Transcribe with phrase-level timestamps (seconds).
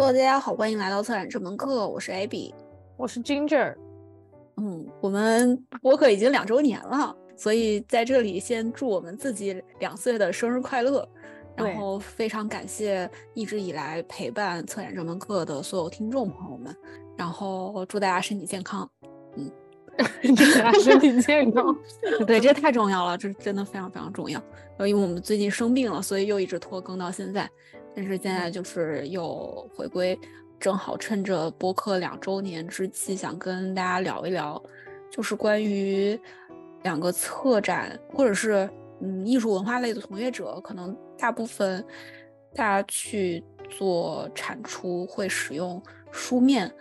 [0.00, 2.54] Hello，大家好，欢迎来到策展这门课，我是 Abby，
[2.96, 3.74] 我是 Ginger。
[4.56, 11.06] 嗯，我们播客已经两周年了，所以在这里先祝我们自己两岁的生日快乐。
[11.56, 16.72] 然后非常感谢一直以来陪伴策展这门课的所有听众朋友们，
[17.16, 18.88] 然后祝大家身体健康。
[19.34, 19.50] 嗯，
[20.22, 21.76] 祝大家身体健康。
[22.24, 24.40] 对，这太重要了，这真的非常非常重要。
[24.78, 27.50] 因为我们最近生病了，所以又一直拖更到现在。
[28.00, 30.16] 但是现在就是又回归，
[30.60, 34.62] 正好趁着播客两周年之际，想跟大家聊一聊，
[35.10, 36.16] 就是关于
[36.84, 41.84] 两个策展或者是嗯艺术文化类的从业者，可能大部分
[42.54, 46.72] 大家去做产出会使用书面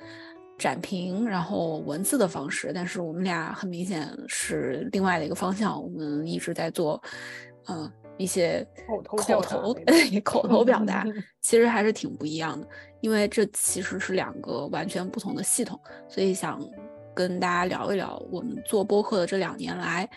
[0.56, 7.02] 展评，然后文字的方式，但是我们俩很明显是另外的一个方向，我们一直在做，
[7.70, 7.92] 嗯。
[8.18, 9.76] 一些口头口头
[10.24, 11.06] 口头表达，
[11.42, 12.68] 其实还是挺不一样的，
[13.02, 15.80] 因为这其实是两个完全不同的系统，
[16.10, 16.60] 所以想
[17.14, 20.10] 跟大家聊一聊我们做播客的这两年来，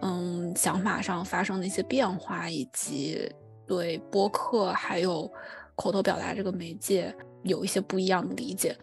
[0.00, 3.30] 嗯，想法上发生的一些变化，以及
[3.66, 5.30] 对播客还有
[5.76, 8.76] 口头表达这个媒介有一些不一样的理解。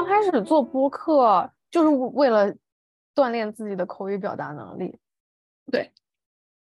[0.00, 2.50] 刚开始做播客，就是为了
[3.14, 4.98] 锻炼自己的口语表达能力。
[5.70, 5.92] 对，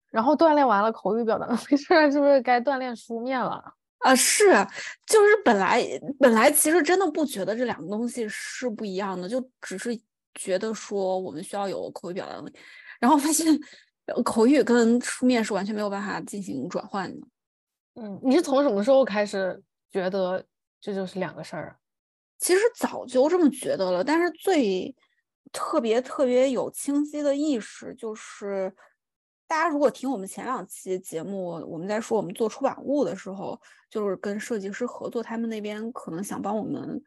[0.10, 3.74] 然后锻炼完了口语表达能力， 现在是不是该锻炼书面了？
[4.00, 4.50] 啊，是，
[5.06, 5.82] 就是本来
[6.20, 9.98] 本来其实真的不觉得这两个东西是不一样的，就只是
[10.34, 12.54] 觉得说我们需要有口语表达能力，
[13.00, 13.48] 然后发现
[14.26, 17.28] 口语跟书面是完全没有办法进行转换的。
[17.96, 20.44] 嗯，你是从什么时候开始觉得
[20.82, 21.78] 这就是两个事儿？
[22.42, 24.94] 其实早就这么觉得了，但是最
[25.52, 28.74] 特别特别有清晰的意识，就是
[29.48, 37.00] 大家如果听我们前两期节目，我们在说我们做出版物的时候，就是跟设计师合作，他们那边可能想帮我们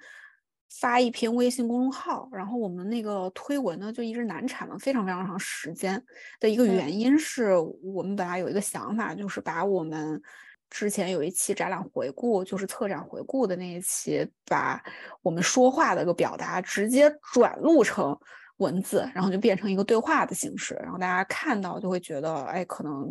[0.70, 6.00] 发一篇微信公众号，然后我们那个推文呢就一直难产了非常非常长时间
[6.38, 10.22] 的一个原因是我们本来有一个想法，就是把我们。
[10.74, 14.82] 之前有一期展览回顾，就是策展回顾的那一期，把
[15.22, 18.18] 我们说话的一个表达直接转录成
[18.56, 23.08] 文字，然后就变成一个对话的形式，然后大家看到就会觉得，哎，可能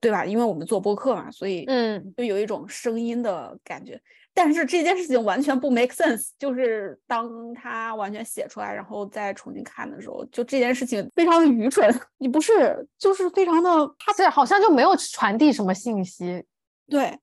[0.00, 0.24] 对吧？
[0.24, 4.00] 因为我们做播客嘛，所以嗯，就有一种声音的感觉。
[4.32, 11.94] 但是这件事情完全不 make sense，就是当他完全写出来，然后再重新看的时候，就这件事情非常的愚蠢。
[12.16, 16.42] 你不是，就是非常的，他这好像就没有传递什么信息。
[16.88, 17.18] 对，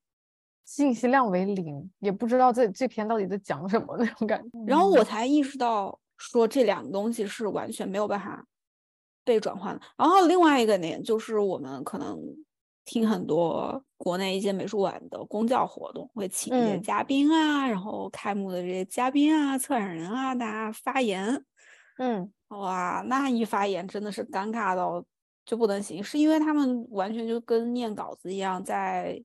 [0.63, 4.49] 信息量为零，也不知道这这篇到底在讲什么那种感觉。
[4.67, 8.45] 然后我才意识到，说这两个东西是完全没有办法
[9.23, 9.81] 被转换的。
[9.97, 12.19] 然后另外一个点就是，我们可能
[12.83, 21.43] 听很多国内一些美术馆的公教活动，会请一些嘉宾啊，然后开幕的这些嘉宾啊、策展人啊，大家发言。
[21.97, 25.03] 嗯，哇，那一发言真的是尴尬到
[25.43, 29.23] 就不能行，是因为他们完全就跟念稿子一样在。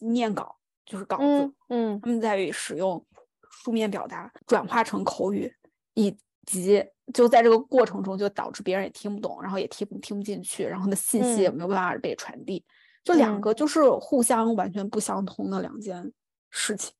[0.00, 0.56] 念稿
[0.86, 3.04] 就是稿子，嗯，他们在使用
[3.50, 5.52] 书面表达转化成口语，
[5.94, 6.16] 以
[6.46, 12.64] 及就在这个过程中就导致别人也听不懂，然后也听听不进去，然后的信息也没有办法被传递，
[13.04, 16.12] 就两个就是互相完全不相通的两件
[16.50, 16.92] 事情。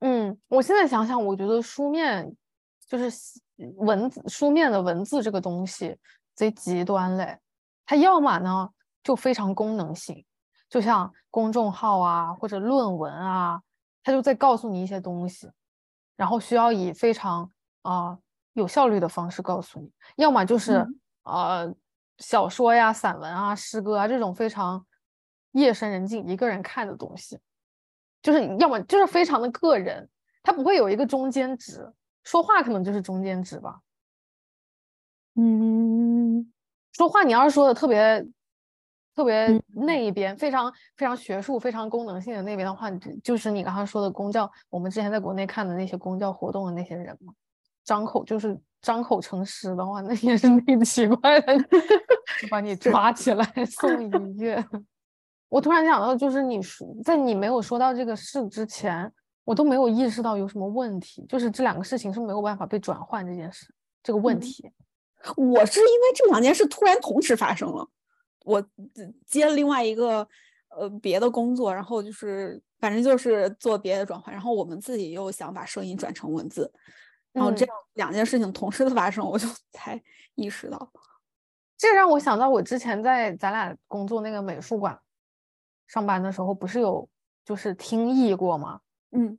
[0.00, 2.34] 嗯，我现在想想，我觉得书面
[2.88, 3.10] 就是
[3.76, 5.96] 文字书面的文字这个东西
[6.34, 7.38] 贼极端嘞，
[7.86, 8.70] 它要么呢
[9.04, 10.24] 就非常功能性。
[10.70, 13.60] 就像公众号啊，或者论文啊，
[14.04, 15.50] 他就在告诉你一些东西，
[16.14, 17.50] 然后需要以非常
[17.82, 18.16] 啊
[18.52, 19.90] 有效率的方式告诉你。
[20.14, 20.86] 要么就是
[21.24, 21.74] 呃
[22.18, 24.86] 小说呀、散文啊、诗歌啊这种非常
[25.50, 27.36] 夜深人静一个人看的东西，
[28.22, 30.08] 就是要么就是非常的个人，
[30.40, 31.92] 他不会有一个中间值。
[32.22, 33.80] 说话可能就是中间值吧。
[35.34, 36.52] 嗯，
[36.92, 38.24] 说话你要是说的特别。
[39.20, 42.90] 特别那一边非常非常学术、非常功能性的那边的话，
[43.22, 47.34] 就是你刚刚说的公教，我们之前在国内看的那些公教活动的那些人嘛，
[47.84, 51.54] 张口就是张口成诗的话，那也是挺奇怪的，
[52.50, 54.66] 把你抓起来送医院。
[55.50, 59.12] 我突然想到，就是你说在你没有说到这个事之前，
[59.44, 63.66] 我都没有意识到有什么问题，就是这两个事情是没有办法被转换这件事
[64.02, 64.72] 这个问题。
[65.36, 67.86] 我是因为这两件事突然同时发生了。
[68.44, 68.64] 我
[69.26, 70.26] 接了另外一个
[70.68, 76.72] 呃别的工作，然后就是反正就是做别的转换，然后我们自己又想把声音转成文字，
[77.32, 80.02] 然后这样两件事情同时的发生，我就 才
[80.34, 80.90] 意识到，
[81.76, 84.98] 这让我想到我之前在咱俩工作那个美术馆
[85.86, 87.08] 上班的时候，不是有
[87.44, 88.80] 就是听译过吗？
[89.10, 89.38] 嗯，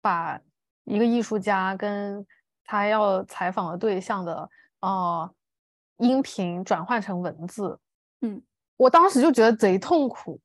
[0.00, 0.40] 把
[0.84, 2.26] 一个艺术家跟
[2.64, 4.48] 他要采访的对象的
[4.80, 5.30] 呃
[5.98, 7.78] 音频转换成文字。
[8.22, 8.42] 嗯，
[8.76, 10.40] 我当时就觉得贼痛苦，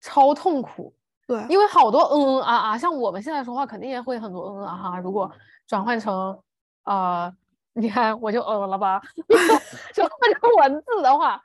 [0.00, 0.94] 超痛苦。
[1.26, 4.98] 对，因为好多嗯嗯啊啊，像我们现在说话肯定也会很多嗯嗯啊哈。
[4.98, 5.30] 如果
[5.66, 6.36] 转换成
[6.84, 7.32] 呃，
[7.74, 9.00] 你看我就嗯了吧，
[9.94, 11.36] 转换成文字的话，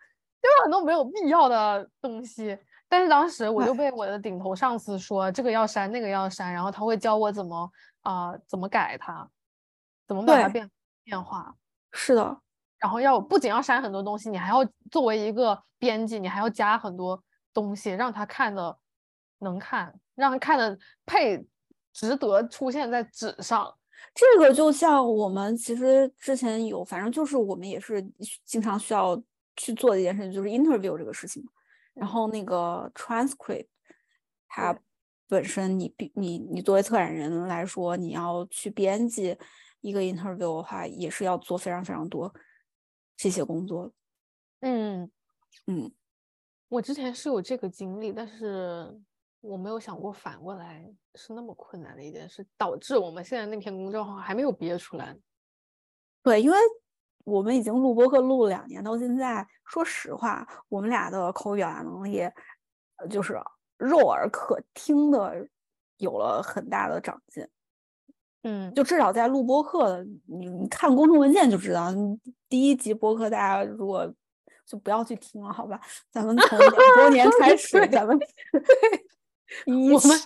[0.41, 2.57] 就有很多没有必要的东西。
[2.89, 7.69] 但是当时我就被我的顶头上司说这个要删，那个要删，然后他会教我怎么
[8.01, 9.29] 啊怎么改它，
[10.07, 10.69] 怎么把它变
[11.03, 11.53] 变化。
[11.91, 12.37] 是的，
[12.79, 17.21] 然后要不仅要删很多东西，你还要作为一个编辑，你还要加很多
[17.53, 18.77] 东西，让他看的
[19.39, 21.45] 能看，让他看的配
[21.93, 23.73] 值得出现在纸上。
[24.13, 28.01] 这个就像我们其实之前有，反正就是我们也是
[28.45, 29.19] 经常需要
[29.55, 31.43] 去做的一件事情，就是 interview 这个事情。
[31.95, 33.65] 然后那个 transcript，
[34.47, 34.77] 它
[35.27, 39.35] 本身你必你你作为策展人来说，你要去编辑
[39.81, 42.31] 一个 interview 的话，也是要做非常非常多
[43.17, 43.91] 这些工作。
[44.61, 45.11] 嗯
[45.65, 45.91] 嗯，
[46.69, 48.97] 我之前是有这个经历，但是
[49.41, 55.13] 我没有想过反过来是那么困难的一件事，导致我们现在那篇公众号还没有憋出来。
[56.23, 56.57] 对，因为。
[57.27, 62.21] 我们已经录播课录了两年，到现在，说实话，我们俩的口语表达能力，
[63.09, 63.37] 就是
[63.75, 65.45] 肉耳可听的，
[65.97, 67.45] 有了很大的长进。
[68.43, 71.91] 嗯，就至少在录播课，你你看公众文件就知道，
[72.47, 74.11] 第一集播客大家如果
[74.65, 75.79] 就不要去听了，好吧？
[76.11, 78.17] 咱们从两周年 开始，咱们
[79.65, 80.19] 一我们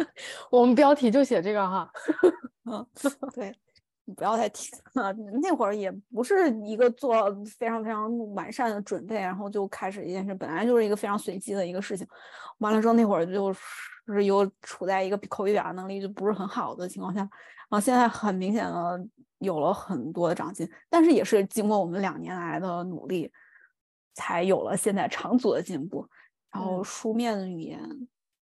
[0.50, 1.90] 我们标题就写这个哈，
[2.64, 2.86] 嗯，
[3.34, 3.54] 对。
[4.04, 12.04] 你不要再提了，那会儿也不是一个做非常非常完善的准备，然后就开始一件事，本来就是一个非常随机的一个事情。
[12.58, 13.60] 完了之后，那会儿就是
[14.24, 17.30] 又处在一个口语表达能力就不是很好的情况下，然
[17.70, 19.06] 后现在很明显的
[19.38, 23.30] 有了很多的长进，但是也是经过我们两年来的努力，
[24.14, 26.08] 才有了现在长足的进步。
[26.50, 27.80] 然后书面的语言，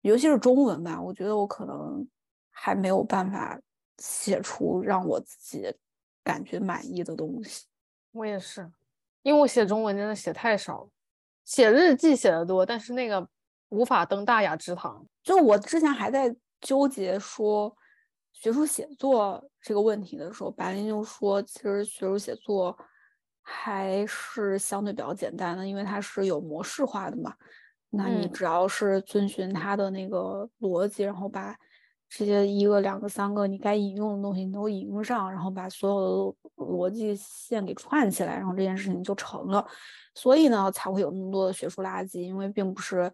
[0.02, 2.08] 尤其是中文吧，我觉得我可能
[2.52, 3.60] 还没有办法。
[4.02, 5.76] 写出让我自己
[6.24, 7.66] 感觉满意的东西，
[8.14, 8.72] 我也是，
[9.24, 10.90] 因为我写中文真的写太少了，
[11.44, 13.28] 写日记写的多，但是那个
[13.70, 15.06] 无法登大雅之堂。
[15.24, 17.76] 就我之前还在纠结说
[18.34, 22.78] 学术写作这个问题的时候，白琳就说，其实学术写作
[23.42, 27.34] 还是相对比较简单的，因为它是有模式化的嘛。
[27.90, 31.56] 那你只要是遵循它的那个逻辑，然后把。
[32.12, 39.64] 这些一个、两个、三个，你该引用的东西你都引用上，然后把所有的逻辑线给串起来，然后这件事情就成了。
[40.16, 43.14] 所以呢，才会有那么多的学术垃圾，因为并不是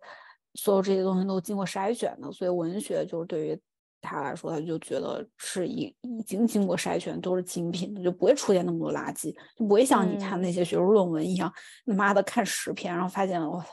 [0.55, 2.31] 所有这些东西都经过筛选的。
[2.31, 3.61] 所以文学就是对于
[4.01, 11.51] 他来说，他就觉得是已已经经过筛选，都是精品，就不会出现那么多垃圾，就不会像你看那些学术论文一样，
[11.85, 13.63] 他妈的看十篇，然后发现我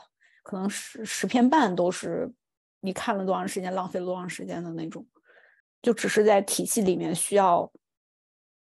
[0.43, 2.31] 可能十十篇半都是
[2.81, 5.05] 你看了多长时间，浪费了多长时间的那种。
[5.81, 7.69] 就只是在体系里面需要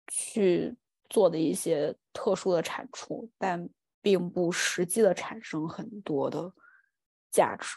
[0.07, 0.77] 去
[1.09, 3.69] 做的一些特殊的产出，但
[4.01, 6.53] 并不实际的产生很多的
[7.33, 7.77] 价值。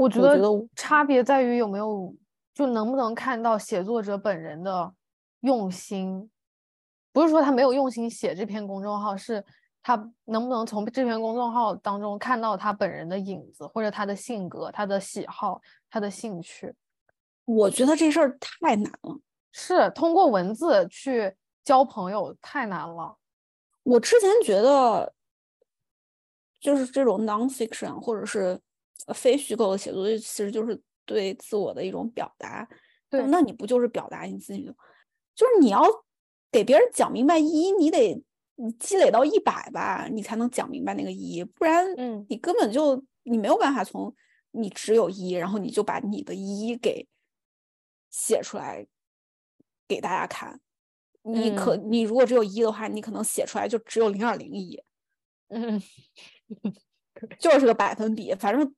[0.00, 0.40] 我觉得
[0.74, 2.14] 差别在于有没有，
[2.54, 4.94] 就能不能看到写作者本人的
[5.40, 6.30] 用心。
[7.12, 9.44] 不是说他没有用心写这篇公众号，是
[9.82, 16.74] 他能不能从这篇公众号当中看到他本人的影子，或者他的性格、他的喜好、他的兴趣。
[17.44, 19.20] 我觉得这事儿太难了，
[19.52, 23.18] 是通过文字去交朋友太难了。
[23.82, 25.12] 我之前觉得，
[26.58, 28.58] 就是这种 nonfiction 或者是
[29.14, 32.68] 非虚构的写作，其实就是对自我的一种表达。
[33.08, 34.74] 对，那你不就是表达你自己的？
[35.34, 35.82] 就是你要
[36.50, 38.22] 给别人讲明白一，你得
[38.56, 44.14] 你积累到一百吧，你才能讲明白那个一，不然，嗯，你根本就你没有办法从
[44.50, 47.06] 你只有一，然后你就把你的一给。
[48.12, 48.84] 写出来
[49.86, 50.60] 给大家看，
[51.22, 54.82] 你可你如果只有一的话，你可能写出来就只有零点零一，
[55.46, 55.80] 嗯，
[57.38, 58.34] 就是个百分比。
[58.34, 58.74] 反正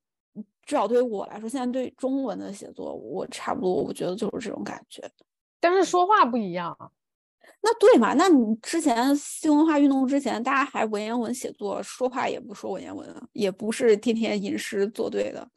[0.65, 5.03] 至少对于我来说，现在对中文的写作，我差不多，我觉得就是这种感觉。
[5.61, 6.91] 但是说话不一样啊，
[7.61, 8.15] 那对嘛？
[8.15, 15.49] 那你之前新文化运动之前，大家还文言文写作，说话也不说文言文啊，也不是天天吟诗作对的，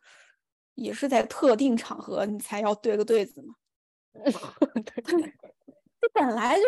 [0.75, 3.55] 也是在特定场合你才要对个对子嘛。
[4.23, 5.03] 对，
[6.01, 6.63] 这本来就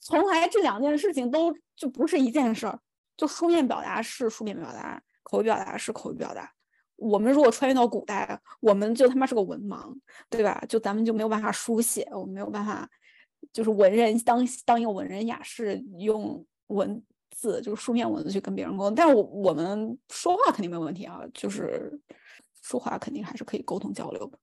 [0.00, 2.78] 从来这两件事情都就不是一件事儿。
[3.16, 6.52] 就书面表达是书面表达，口语表达是口语表达。
[6.96, 9.92] 我们如果穿越到古代，我们就他妈是个文盲，
[10.30, 10.64] 对吧？
[10.68, 12.88] 就咱们就没有办法书写，我们没有办法，
[13.52, 18.94] 就是文人当当一个文人雅士，用文字就是书面文字去跟别人沟通。
[18.94, 22.00] 但是我我们说话肯定没有问题啊，就是
[22.62, 24.38] 说话肯定还是可以沟通交流的。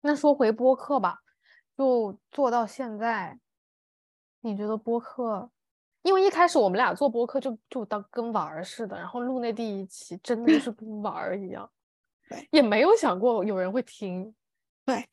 [0.00, 1.18] 那说回播客吧，
[1.76, 3.38] 就做到现在，
[4.40, 5.50] 你觉得播客？
[6.08, 11.70] 因为一开始我们俩做播客就就当跟玩儿似的，然后录那第一期真的就是跟玩儿一样，
[12.30, 14.34] 对，也没有想过有人会听，
[14.86, 15.06] 对，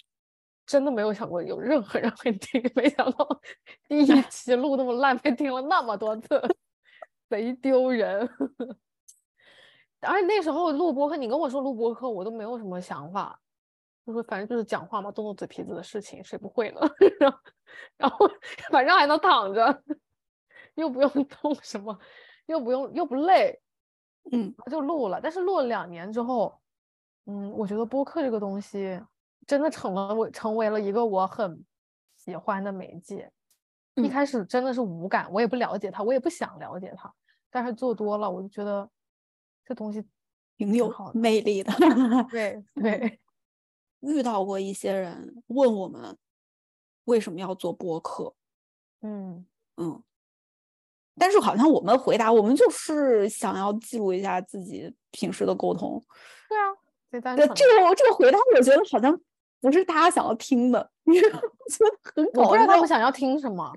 [0.65, 3.27] 真的没有想过有任何人会听， 没想到
[3.89, 6.41] 第一期录那么烂，被听了那么多次，
[7.29, 8.27] 贼丢人。
[9.99, 13.37] 而且那时候录播客，你跟我说录播客，我都没有什么想法，
[14.05, 16.79] 就说反正就是讲话嘛，动动嘴皮子的事情，谁不会呢？
[17.19, 17.39] 然后
[17.97, 18.29] 然后
[18.71, 19.83] 反正还能躺着。
[20.75, 21.97] 又不用 动什么，
[22.45, 23.59] 又不用又不累，
[24.31, 25.19] 嗯，就录了。
[25.21, 26.57] 但是录了两年之后，
[27.25, 29.01] 嗯，我觉得播客这个东西
[29.47, 31.65] 真的成了我成为了一个我很
[32.15, 33.31] 喜欢的媒介。
[33.95, 37.13] 一开始真的是无感，我也不了解它，我也不想了解它。
[37.49, 38.89] 但是做多了，我就觉得
[39.63, 40.05] 这东西
[40.57, 41.71] 挺有魅力的。
[42.29, 43.21] 对 对，
[44.01, 46.17] 遇到过一些人问我们
[47.05, 48.35] 为什么要做播客，
[49.01, 49.45] 嗯
[49.77, 50.03] 嗯。
[51.17, 56.03] 但是好像我们回答，我们就是想要记录一下自己平时的沟通。
[56.49, 56.71] 对啊，
[57.09, 59.17] 对，这个这个回答，我觉得好像
[59.61, 61.41] 不是大家想要听的，我觉得
[62.03, 62.49] 很搞笑。
[62.49, 63.73] 我不知道他们想要听什么。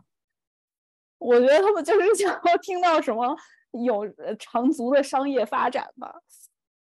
[1.18, 3.36] 我觉得他们就是想要听到什么
[3.84, 4.04] 有
[4.38, 6.14] 长足的商业发展吧。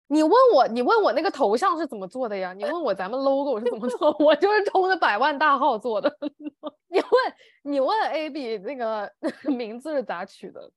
[0.08, 2.54] 你问我，你问我那个头像是怎么做的呀？
[2.54, 6.16] 你问我咱们 logo 是怎么做， 我就是冲着百万大号做的。
[6.88, 7.10] 你问，
[7.64, 9.12] 你问 A B 那个
[9.50, 10.72] 名字是咋取的？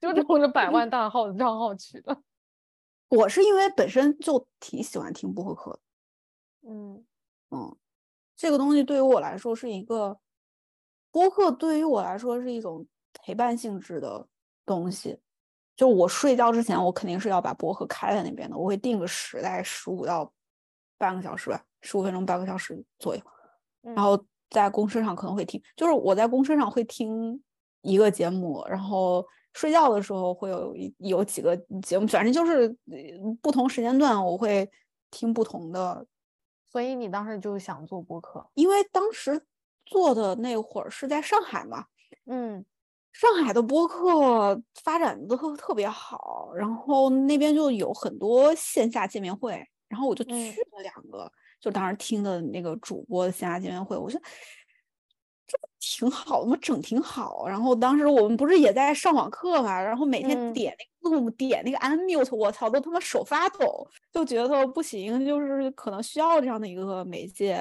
[0.00, 2.22] 就冲着百万大号的账号取的。
[3.08, 5.78] 我是因为本身就挺喜欢听播客的。
[6.68, 7.04] 嗯
[7.50, 7.76] 嗯，
[8.34, 10.18] 这个东西对于我来说是一个
[11.12, 14.26] 播客，对于我来说是一种陪伴性质的
[14.66, 15.20] 东西。
[15.74, 18.56] 就我睡觉之前，我肯定是要把播客开在那边的。
[18.56, 20.30] 我会定个时，大概十五到
[20.98, 23.22] 半个小时吧，十五分钟半个小时左右。
[23.80, 27.42] 然后在公车上可能会听，就是我在公车上会听
[27.80, 32.68] 一个节目，然后睡觉的时候会有有几个节目，反正就是
[33.40, 34.70] 不同时间段我会
[35.10, 36.06] 听不同的。
[36.70, 39.44] 所以你当时就想做播客，因为当时
[39.84, 41.86] 做的那会儿是在上海嘛，
[42.26, 42.64] 嗯。
[43.12, 49.52] 上海的播客发展的特特别好，然后那边就有很多线下见面会，
[49.88, 54.24] 然后我就去了两个，就当时听的那个主播的线下见面会，我觉得
[55.46, 57.46] 这挺好，我们整挺好。
[57.46, 67.58] 然后当时我们不是也在上网课嘛，然后每天点那个 Zoom，点那个 Unmute，我操，都他妈手发抖，就觉得不行，就是可能需要这样的一个媒介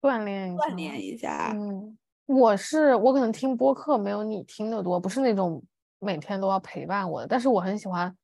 [0.00, 1.98] 锻炼锻炼一下，嗯。
[2.26, 5.62] 我是我可能听播客没有你听的多，不是那种
[5.98, 8.14] 每天都要陪伴我的，但是我很喜欢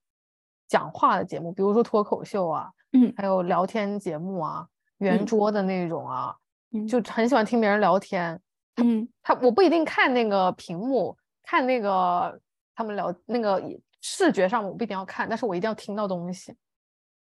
[0.68, 4.66] 讲话的节目，比如说脱口秀啊，嗯，还有聊天节目啊，
[4.98, 6.34] 圆桌的那种啊，
[6.72, 8.40] 嗯，就很喜欢听别人聊天，
[8.76, 12.40] 嗯，他我不一定看那个屏幕，看那个
[12.74, 13.62] 他们聊那个
[14.00, 16.54] 视觉上我不一定要看，但是我一定要听到东西。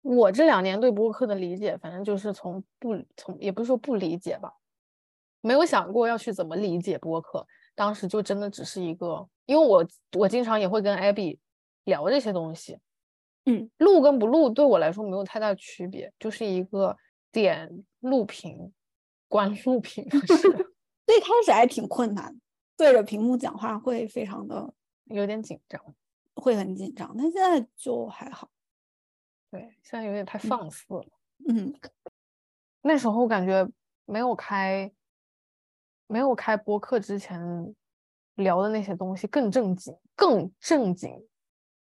[0.01, 4.53] 我这两年对播客的理解，反正就是从不从也不是说不理解吧。
[5.41, 11.37] 没有想过要去怎么理解播客，当时就真的只是一个，因为我我经常也会跟 Abby
[11.85, 12.77] 聊这些东西，
[13.45, 16.95] 嗯，录跟不录对我来说没有太大区别，就是一个
[17.31, 18.73] 点录屏，
[19.27, 20.35] 关录屏的事。
[21.07, 22.39] 最开始还挺困难，
[22.77, 24.73] 对着屏幕讲话会非常的
[25.05, 25.81] 有点紧张，
[26.35, 28.49] 会很紧张，但现在就还好。
[29.49, 31.05] 对，现在有点太放肆了。
[31.47, 31.73] 嗯，
[32.81, 33.67] 那时候感觉
[34.05, 34.91] 没有开。
[36.09, 37.39] 没有开播客之前
[38.35, 41.11] 聊的那些东西更正经，更正经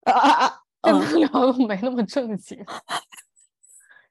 [0.04, 0.44] 啊啊
[0.82, 0.92] 啊！
[0.92, 2.62] 真的聊的没那么正经，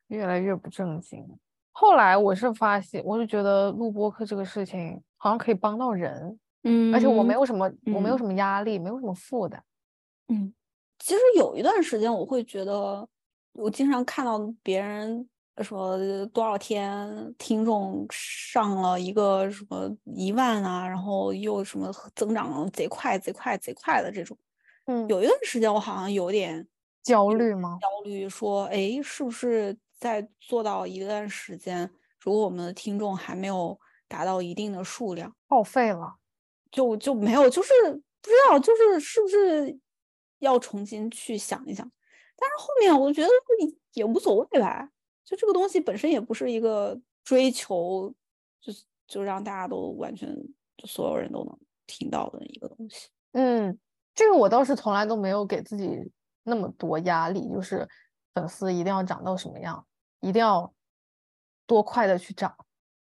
[0.07, 1.23] 越来越不正经。
[1.71, 9.63] 后来我是发现，我是觉得录播客这个事情好像可以帮到人，嗯，而且我没有什么，我没有什么压力，没有什么负担，
[10.29, 10.51] 嗯。
[10.97, 13.07] 其实有一段时间，我会觉得，
[13.53, 15.29] 我经常看到别人。
[15.63, 15.97] 说
[16.27, 24.37] 多少天听众上了一个什么一万啊，然后又什么增长贼快贼快贼快的这种，
[24.85, 26.67] 嗯，有一段时间我好像有点
[27.03, 27.77] 焦虑吗？
[27.81, 36.17] 焦虑，说哎，是不是在做到一段时间，如果我们的听众还没有达到一定的数量，报废了？
[36.69, 37.73] 就就没有，就是
[38.21, 39.79] 不知道，就是是不是
[40.39, 41.89] 要重新去想一想。
[42.35, 43.29] 但是后面我觉得
[43.93, 44.89] 也无所谓吧，
[45.27, 48.09] 就这个东西本身也不是一个追求，
[48.61, 50.33] 就是就让大家都完全
[50.77, 53.09] 就所有人都能听到的一个东西。
[53.33, 53.77] 嗯，
[54.15, 56.09] 这个我倒是从来都没有给自己
[56.43, 57.85] 那么多压力，就是
[58.33, 59.85] 粉丝一定要涨到什么样，
[60.21, 60.73] 一定要
[61.65, 62.55] 多快的去涨，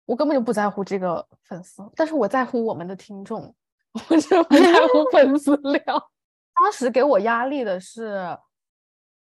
[0.06, 3.54] 我根本就不在乎这个粉丝，但是我在乎我们的听众，
[4.08, 5.84] 我就不在乎粉丝量。
[6.56, 8.34] 当时给我压力的是。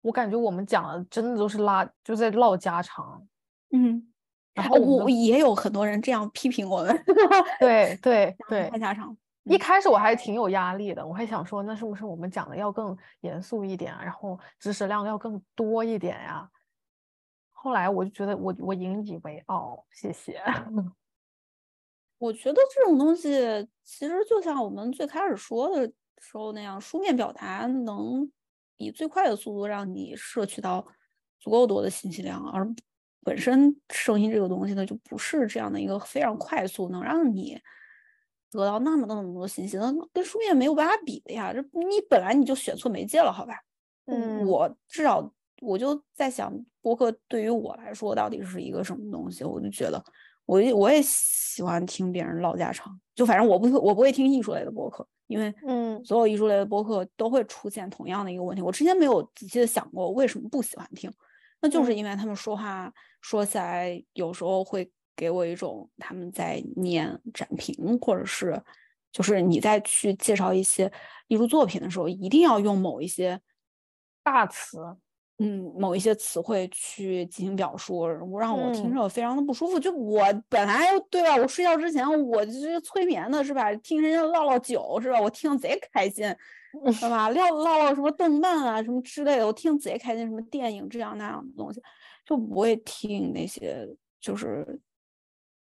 [0.01, 3.27] 我感觉我们讲的真的都是拉，就在唠家常，
[3.71, 4.11] 嗯，
[4.53, 7.03] 然后我也有很多人这样批评我们，
[7.59, 9.15] 对对对，太家常。
[9.43, 16.49] 一开始我还挺有压力的，我还想说，那是不是我们讲的要更严肃一点，然后知识量要更多一点呀？
[17.51, 20.41] 后来我就觉得我我引以为傲，谢谢。
[22.19, 23.31] 我觉得这种东西
[23.83, 28.31] 其实就像我们最开始说的时候那样，书面表达能。
[28.79, 30.85] 以最快的速度让你摄取到
[31.39, 32.67] 足够多的信息量，而
[33.23, 37.59] 本身声音这个东西呢，就不是这样的一个非常快速能让你
[38.49, 41.53] 得到那么那么多信息，那跟书面没有办法比的呀。
[41.53, 43.53] 这你本来你就选错媒介了，好吧？
[44.05, 45.31] 嗯，我至少
[45.61, 49.43] 我就在想，播客对于我来说到底是一个什么东西？
[49.43, 50.01] 我就觉得，
[50.45, 55.05] 我我也喜欢听别人唠家常，就反正我不我不会听艺术类的播客。
[55.29, 58.63] 因为，嗯，所有艺术类的播客都会出现同样的一个问题。
[58.63, 61.11] 我之前没有仔细的想过为什么不喜欢听，
[61.61, 68.59] 那就是因为他们说话说起来有时候会给我一种他们在念展评，或者是
[69.11, 70.91] 就是你在去介绍一些
[71.27, 73.39] 艺术作品的时候，一定要用某一些
[74.23, 74.79] 大词。
[75.41, 79.79] 嗯，某一些词汇去进行表述，让我听着非常的不舒服。
[79.79, 83.73] 就我本来对吧，我睡觉之前我就是催眠的是吧？
[83.75, 85.21] 听人家唠唠酒是吧？
[85.21, 86.25] 我听贼开心，
[86.91, 87.29] 是吧？
[87.29, 90.27] 唠唠唠什么动漫啊什么之类的，我听贼开心。
[90.27, 91.81] 什么电影这样那样的东西，
[92.25, 93.87] 就不会听那些
[94.19, 94.77] 就是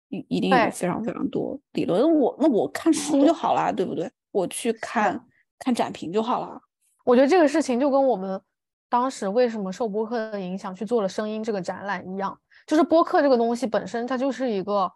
[0.10, 2.02] 一一定有非常非常多理论。
[2.20, 4.10] 我那我看书就好了，对不对？
[4.32, 5.24] 我去看
[5.60, 6.60] 看展评就好了。
[7.06, 8.42] 我觉得这个事情就跟我们。
[8.90, 14.92] 当时为什么受播客的影响去做了声音这个展览一样，就是播客这个东西本身它就是一个，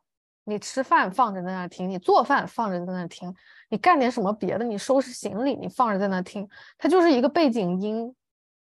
[0.45, 3.33] 你吃饭放着在那听，你做饭放着在那听，
[3.69, 8.15] 你干点什么别的，你收拾行李你放着在那听，它就是一个背景音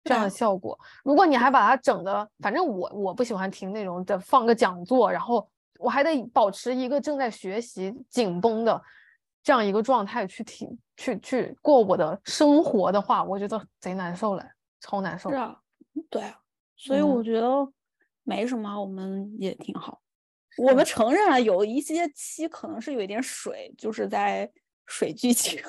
[0.03, 0.77] 这样的效果。
[1.03, 5.47] 如果你还把它整的，反正我我不喜欢听那种的放个讲座，然后
[5.79, 8.81] 我还得保持一个正在学习紧绷的
[9.41, 14.43] 这样一个状态去听去去过我的生活的话，我觉得贼难受嘞。
[14.85, 15.57] 超难受，是啊，
[16.09, 16.37] 对啊，
[16.75, 17.47] 所以我觉得
[18.23, 20.01] 没什么，我们也挺好。
[20.57, 24.51] 我们承认啊有一些期可能是有一点水，就是在
[24.85, 25.59] 水剧情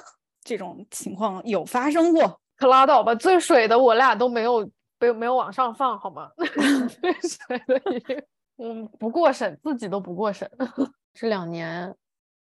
[0.42, 2.40] 这种情况有发生过。
[2.56, 6.30] 可拉倒吧，最水的我俩都没有没有没有往上放，好吗？
[7.00, 8.22] 最水的已经，
[8.58, 10.50] 嗯，不过审，自己都不过审。
[11.14, 11.94] 这两年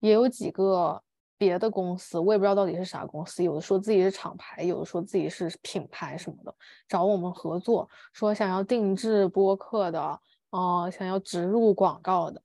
[0.01, 1.01] 也有几个。
[1.39, 6.53] 别的公司我也不知道到底是啥公司，有的说自己是厂牌，有的说自己是品牌什么的，
[6.85, 12.41] 找我们合作，说想要定制播客的，哦，想要植入广告的。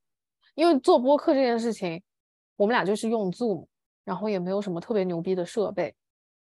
[0.55, 2.01] 因为做播客这件事情，
[2.55, 3.67] 我们俩就是用 Zoom，
[4.05, 5.93] 然后也没有什么特别牛逼的设备，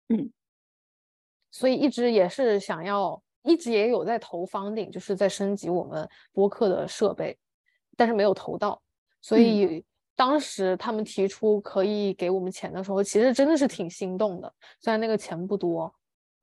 [0.08, 0.28] 嗯，
[1.52, 7.38] 所以一直也是想要，一直也有在投方顶，就是在升级我们播客的设备，
[7.96, 8.82] 但是没有投到，
[9.20, 9.84] 所以。
[10.20, 14.52] 当时他们提出可以给我们钱的时候，其实真的是挺心动的。
[14.78, 15.90] 虽然那个钱不多，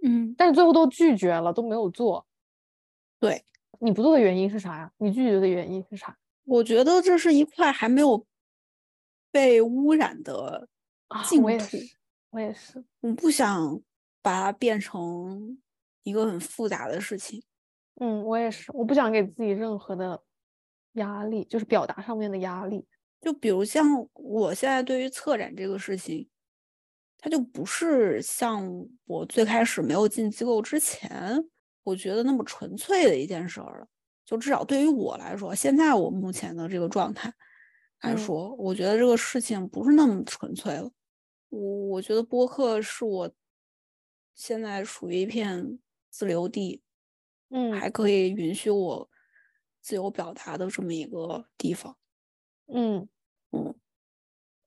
[0.04, 2.26] 嗯，但是最后都拒绝了，都没有做。
[3.20, 3.46] 对，
[3.80, 4.92] 你不做的原因是啥呀？
[4.98, 6.18] 你拒绝的原因是啥？
[6.44, 8.26] 我觉得这是一块还没有
[9.30, 10.68] 被污染的
[11.26, 11.46] 净土。
[11.46, 11.78] 我也是，
[12.32, 13.80] 我也是，我不想
[14.24, 15.56] 把它变成
[16.02, 17.44] 一个很复杂的事情。
[18.00, 20.20] 嗯，我也是，我不想给自己任何的
[20.94, 22.84] 压力，就是表达上面的压力。
[23.22, 26.30] 就比如像我现在对于策展这个事情，
[27.18, 28.64] 它就不是像
[29.06, 31.44] 我最开始没有进机构之前，
[31.84, 33.88] 我觉得那么纯粹的一件事儿了。
[34.24, 37.34] 就至少对于我来说，现在我目前的这个状态
[38.02, 40.92] 来说，我觉得这个事情不是那么纯粹了。
[41.50, 43.32] 我我觉得播客是我
[44.36, 45.80] 现在属于一片
[46.12, 46.84] 自留地，
[47.50, 49.10] 嗯，还可以允许我
[49.82, 51.97] 自由表达的这么一个地方。
[52.68, 53.08] 嗯
[53.52, 53.74] 嗯，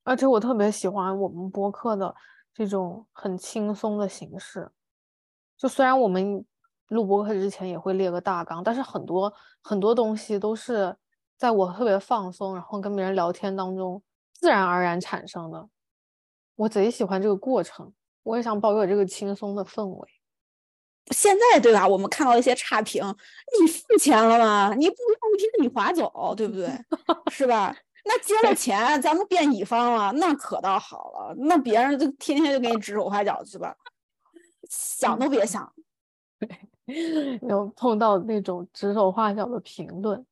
[0.04, 2.14] 而且我特别喜欢我们播客的
[2.54, 4.70] 这种很轻松的形式。
[5.56, 6.44] 就虽然我们
[6.88, 9.32] 录播客之前也会列个大纲，但是很多
[9.62, 10.96] 很多东西都是
[11.36, 15.68] 在我特别放松，然后跟别人聊天当中自然而然产生的。
[16.56, 20.08] 我贼喜欢这个过程，我也想保有这个轻松的氛围。
[21.12, 21.86] 现在对吧？
[21.88, 23.02] 我们看到一些差评，
[23.60, 24.74] 你付钱了吗？
[24.74, 26.70] 你不不听你划走，对不对？
[27.30, 27.76] 是吧？
[28.04, 31.34] 那接了钱，咱们变乙方了，那可倒好了。
[31.38, 33.76] 那别人就天天就给你指手画脚去吧，
[34.68, 35.72] 想都别想。
[36.40, 40.24] 对，有碰到那种指手画脚的评论，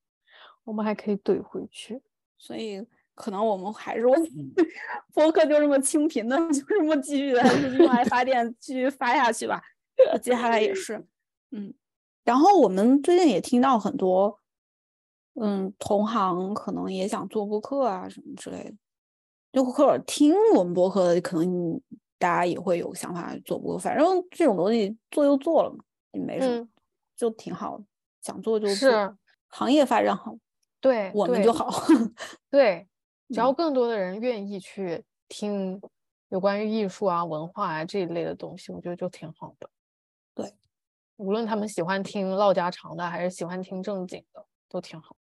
[0.65, 2.01] 我们还可以怼回去。
[2.39, 4.17] 所以可能我们还是 我
[5.13, 7.31] 博客就这么清贫的，就这么继续
[7.77, 9.63] 用爱发电继续发下去吧。
[10.23, 11.05] 接下来也是，
[11.51, 11.75] 嗯，
[12.25, 14.39] 然后我们最近也听到很多，
[15.41, 18.75] 嗯，同行可能也想做播客啊什么之类的。
[19.53, 21.81] 就或者听我们播客的，可能
[22.19, 25.79] 大家也会有想法做播，反正这种东西做就做了嘛，
[26.13, 26.69] 也没什么，
[27.17, 27.85] 就挺好的。
[28.21, 29.17] 想做就是
[29.49, 30.37] 行业发展好，
[30.81, 31.71] 对我们就好。
[32.51, 32.87] 对，
[33.33, 35.81] 只要更多的人愿意去听
[36.29, 39.71] 有关于艺术啊、文化啊这一类的东西，我觉得就挺好的。
[40.35, 40.55] 对，
[41.17, 45.17] 无论他们喜欢听唠家常的，还是喜欢听正经的，都挺好。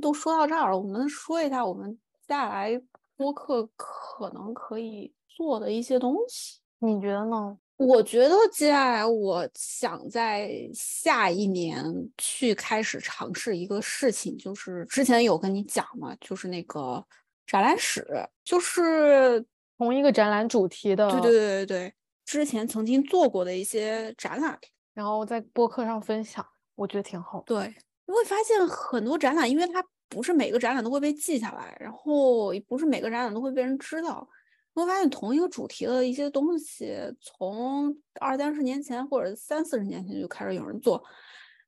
[0.00, 1.92] 都说到这儿了，我们说一下我们
[2.26, 2.80] 接下来
[3.16, 7.58] 播客可能可以做的一些东西，你觉得呢？
[7.76, 11.84] 我觉得接下来我想在下一年
[12.16, 17.04] 去开始尝试一个事情，就是之前有跟你讲嘛，就是那个
[17.46, 18.06] 展览史，
[18.44, 19.44] 就是
[19.76, 21.10] 同一个展览主题的。
[21.10, 21.94] 对对对对对。
[22.24, 24.58] 之前曾经做过的一些展览，
[24.94, 27.42] 然后在播客上分享，我觉得挺好。
[27.44, 27.74] 对，
[28.06, 34.28] 你会发现很多展览，因为它不是每个展览都会被记下来，然后也不是每个展览都会被人知道。
[34.74, 41.02] 你会发现同一个主题的一些东西，从二三十年前或者三四十年前就开始有人做，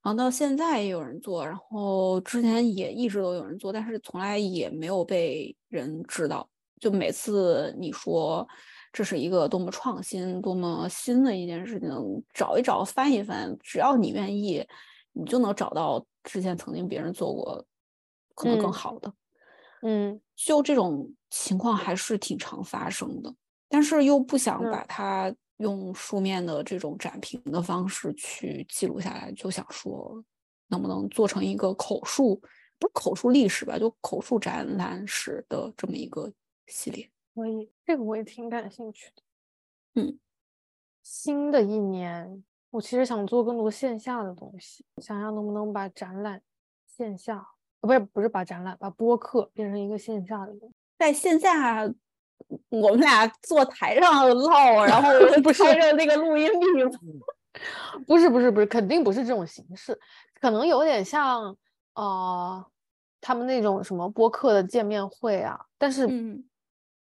[0.02, 6.48] 然后到现在也有人做，然后之前也一直都有人做，但是从来也没有被人知道。
[6.80, 8.46] 就每次你说。
[8.92, 11.90] 这是一个多么创新、多么新的一件事情，
[12.32, 14.66] 找一找、翻一翻，只要你愿意，
[15.12, 17.64] 你就能找到之前曾经别人做过
[18.34, 19.10] 可能更好的。
[19.82, 23.34] 嗯，就这种情况还是挺常发生的，
[23.68, 30.22] 但是又不想把它用书面的这种展评的方式去记录下来，就想说
[30.68, 32.36] 能不能做成一个口述，
[32.78, 36.32] 不是口述历史吧，就口述展览史的这么一个
[36.66, 37.08] 系列。
[37.34, 39.22] 可以，这个我也挺感兴趣的。
[39.94, 40.18] 嗯，
[41.02, 46.40] 新的一年，我其实想做更多线下的东西，想想能不能把展览
[46.86, 47.46] 线下，
[47.80, 50.52] 不是不是把展览，把播客变成一个线下的。
[50.98, 51.84] 在线下，
[52.68, 55.10] 我们俩坐台上唠，然后
[55.42, 56.66] 不是着那个录音笔。
[58.06, 59.98] 不是不是不是，肯定不是这种形式，
[60.40, 61.56] 可能有点像
[61.94, 62.66] 呃，
[63.20, 66.06] 他们那种什么播客的见面会啊，但是。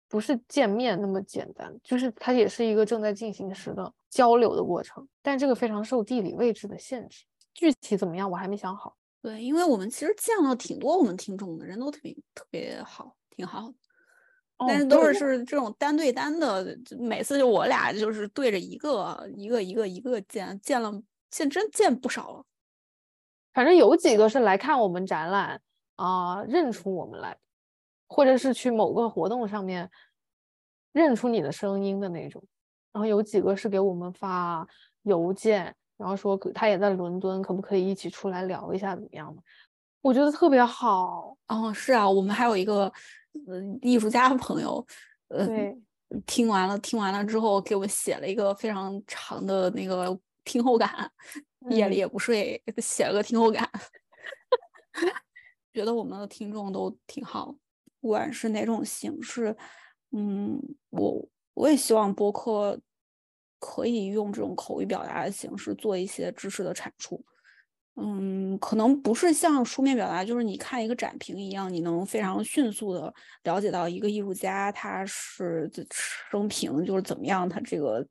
[0.09, 8.95] 不是见面那么简单，就是它也是一个正在进行时的交流的过程，但这个非常受地理位置的限制，具体怎么样我还没想好。
[9.23, 13.73] 对，因为我们其实见了挺多我们听众的人都特别特别好，挺好，
[14.69, 20.93] 但是都是是这种单对单的，每次就我俩就是对着一个一个一个一个见，见了
[21.31, 22.45] 见真见不少了。
[23.55, 25.61] 反正有几个是来看我们展览
[25.97, 27.39] 啊，认出我们来。
[28.15, 29.91] 或者是去某个活动上面
[30.93, 32.45] 认出你的声音的那种，
[32.93, 34.67] 然后有几个是给我们发
[35.03, 39.43] 邮件，然后说他也在伦敦，可不可以一起出来聊一下怎么样的？
[40.01, 41.37] 我觉得特别好。
[41.47, 42.93] 嗯，是啊，我们还有一个
[43.47, 44.85] 呃艺术家朋友，
[45.29, 45.47] 呃，
[46.27, 51.11] 听完了听完了之后给我写了一个非常长的那个听后感，
[51.71, 53.69] 夜里也不睡，写了个听后感，
[55.73, 57.55] 觉得我们的听众都挺好。
[58.01, 59.57] 不管是哪种形式，
[60.11, 62.81] 嗯，我我也希望播客
[63.59, 67.25] 可以用这种口语表达的形式做一些知识的产出。
[67.97, 73.13] 嗯，可能不是像书面表达，就是你看一个展评一样，你能非常迅速的
[73.43, 75.71] 了解到一个艺术家他是
[76.31, 78.03] 生平就是怎么样，他这个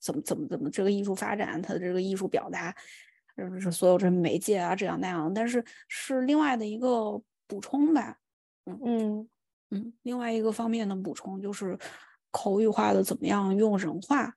[0.00, 2.74] 怎么怎么怎么这个艺术发展，他的这个艺术表达，
[3.36, 8.18] 就是所有这媒介啊这样那样，但是是另外的一个补充吧。
[8.66, 9.28] 嗯
[9.70, 11.78] 嗯另外一个方面的补充就是
[12.32, 14.34] 口语化的怎么样用人话，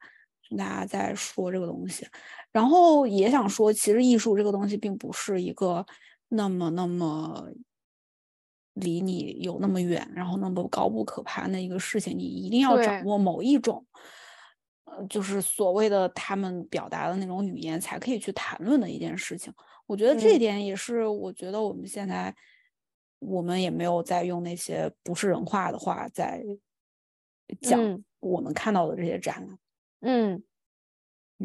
[0.47, 2.05] 跟大家在说这个东西，
[2.51, 5.83] 然后也想说，其实艺术这个东西并不是一个
[6.29, 7.49] 那么那么
[8.73, 13.83] 离你有那么远，然后那么高不可攀的一个事情，你一定要掌握某一种，
[14.83, 19.51] 呃，就是所谓的他们表达的那种语言才可以去谈论的一件事情。
[19.87, 22.35] 我觉得这一点也是，我觉得我们现在。
[23.19, 26.43] 我们也没有在用那些不是人话的话在
[27.61, 29.57] 讲我们看到的这些展览。
[30.01, 30.43] 嗯，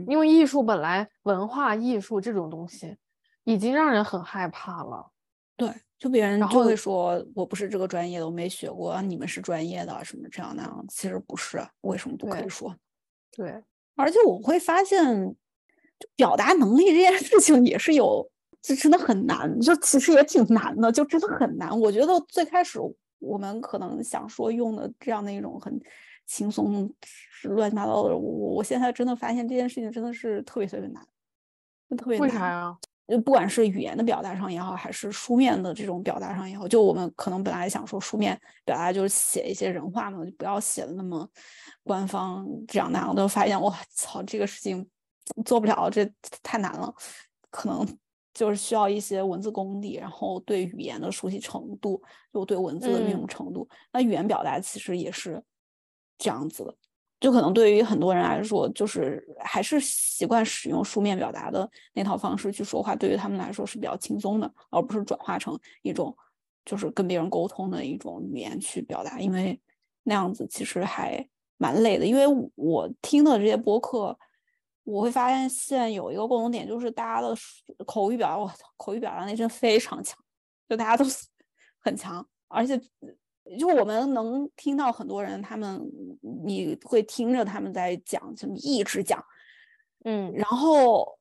[0.09, 2.97] 因为艺术本来文化艺术这种东西
[3.45, 5.11] 已经让人很害怕了。
[5.57, 12.75] 对，就别人就会说我不是这个专业的，我没学过，你们是专业的什么这样那样，其实不是，为什么不可以说？
[13.31, 13.63] 对，
[13.95, 15.37] 而且我会发现，
[16.17, 18.27] 表达能力这件事情也是有，
[18.63, 21.79] 就真的很难，就其实也挺难的，就真的很难。
[21.79, 22.79] 我觉得最开始
[23.21, 25.81] 我们可能想说用的这样的一种很
[26.27, 26.93] 轻松、
[27.45, 31.07] 乱七八糟的，我我现在真的发现这件事情真的是特别特别难，
[31.97, 32.27] 特别难。
[32.27, 32.77] 为啥呀？
[33.09, 41.29] 就不管是语言的表达上也好，还是书面的这种表达上也好，就我们可能本来想说书面表达就是写一些人话嘛，就不要写的那么
[41.83, 43.27] 官方这样那样都。
[43.27, 44.89] 发现我操，这个事情
[45.45, 46.09] 做不了，这
[46.41, 46.95] 太难了。
[47.51, 47.85] 可能
[48.33, 53.69] 就是需要一些文字功底，然后对语言的熟悉程度，就对文字的运用程度。
[53.93, 55.43] 那语言表达其实也是
[56.19, 56.75] 这样子的。
[57.19, 66.17] 就可能对于很多人来说，就是还是习惯使用书面表达的那套方式去说话，对于他们来说是比较轻松的，而不是转化成一种
[66.65, 69.61] 就是跟别人沟通的一种语言去表达，因为
[70.05, 71.23] 那样子其实还
[71.59, 72.07] 蛮累的。
[72.07, 74.19] 因为我听的这些播客，
[74.85, 77.35] 我会发现现有一个共同点，就是大家的
[77.87, 80.19] 口语表达，我口语表达力真非常强，
[80.69, 81.05] 就大家都
[81.81, 82.81] 很强，而且。
[83.59, 85.83] 就我们能听到很多人，他们
[86.47, 89.25] 你会听着他们在讲，就一直讲，
[90.05, 91.19] 嗯，然后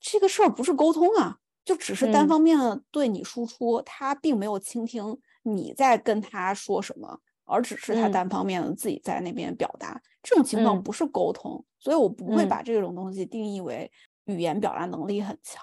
[0.00, 13.88] 这个事儿不是沟通啊，就只是单方面的对你输出，他并没有倾听你在跟他说什么，而只是他单方面的自己在那边表达，这种情况不是沟通，所以我不会把这种东西定义为
[14.24, 15.62] 语言表达能力很强，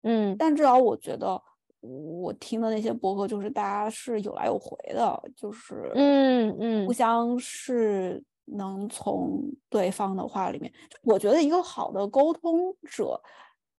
[0.00, 1.42] 嗯，但至少我觉得。
[1.84, 13.20] 我听的那些博客，就是大家是有来有回的，就是嗯嗯，互相是能从对方的话里面，我觉得一个好的沟通者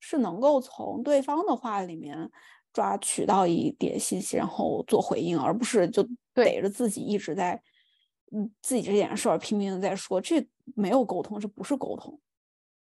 [0.01, 2.29] 是能够从对方的话里面
[2.73, 6.05] 抓取到一点信息，然后做回应，而不是就
[6.35, 7.63] 逮着自己一直在
[8.33, 12.19] 嗯自己这件事儿拼命的在说，这没有沟通，这不是沟通。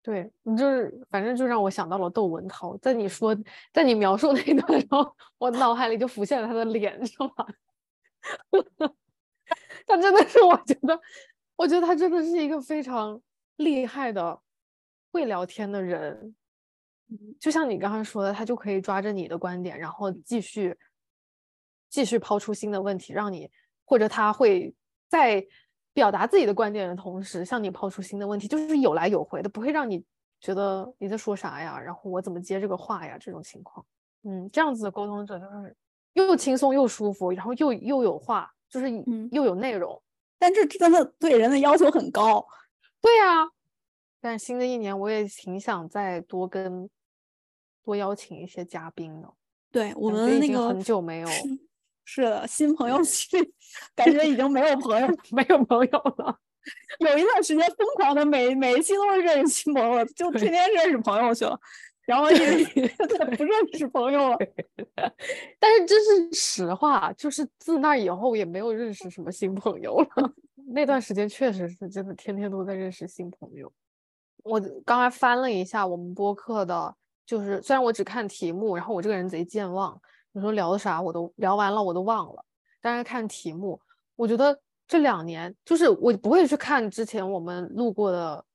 [0.03, 2.77] 对你就是，反正就让我想到了窦文涛。
[2.77, 3.35] 在你说，
[3.73, 7.29] 在你描述那一段时候， 我脑海里就浮现了他的脸，是吗？
[9.85, 10.97] 他真的是，我觉得，
[11.57, 13.21] 我觉得他真的是一个非常
[13.57, 14.39] 厉害的
[15.11, 16.33] 会聊天的人。
[17.39, 20.77] 就像你刚刚说的，他就可以抓着你的观点，然后继续
[21.89, 23.49] 继续抛出新的问题，让你
[23.83, 24.73] 或者他会
[25.09, 25.45] 在。
[25.97, 30.05] 表达自己的观点的同时，向你抛出新的问题，就是有来有回的，不会让你
[30.39, 31.79] 觉得你在说啥呀？
[31.79, 33.17] 然后我怎么接这个话呀？
[33.19, 33.83] 这种情况，
[34.21, 35.75] 嗯，这样子的沟通者就是
[36.13, 38.91] 又轻松又舒服，然后又又有话，就是
[39.31, 39.99] 又有内容。
[40.37, 42.45] 但这真的对人的要求很高。
[43.01, 43.49] 对呀，
[44.21, 46.87] 但新的一年我也挺想再多跟
[47.83, 49.33] 多邀请一些嘉宾的。
[49.71, 51.29] 对我们那个很久没有。
[52.09, 53.37] 是的，新朋友去
[53.93, 56.39] 感觉已经没有朋友， 没有朋友了。
[56.99, 61.59] 有一段时间疯狂的，每每一期都是认识新朋友，就天天认识朋友去了，
[62.07, 64.37] 然后也不认识朋友了。
[65.59, 70.33] 但是这是实话，就是自那以后也没有认识什么新朋友了。
[70.69, 73.71] 那段时间确实是真的，天天都在认识新朋友。
[74.43, 80.01] 我刚才翻了一下我们播客的，就是虽然我只看题目，然后我这个人贼健忘。
[80.31, 82.43] 你说聊的啥我都聊完了，我都忘了。
[82.81, 83.79] 但是看题目，
[84.15, 88.45] 我觉得这两年就是我不会去看之前我们录过的，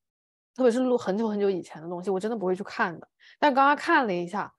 [0.54, 3.08] 特别是录很久很久以前的东西，我真的不会去看的。
[3.38, 4.52] 但刚刚看了一下，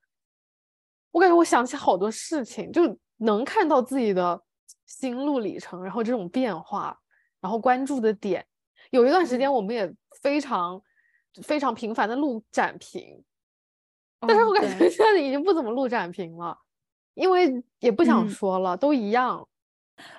[1.12, 4.41] 我感觉我想起好多事情，就能看到自己的
[4.86, 6.99] 心路里程，然后这种变化，
[7.39, 8.45] 然后关注的点。
[8.91, 10.82] 有一段时间我们也非常
[11.41, 13.23] 非常频繁的录展评，
[14.19, 16.60] 但是我感觉 现在已经不怎么录展评了。
[17.15, 19.47] 因为也不想说了，都一样，